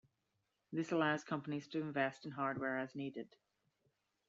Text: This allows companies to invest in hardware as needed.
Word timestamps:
This 0.73 0.91
allows 0.91 1.23
companies 1.23 1.67
to 1.67 1.79
invest 1.79 2.25
in 2.25 2.31
hardware 2.31 2.79
as 2.79 2.95
needed. 2.95 3.35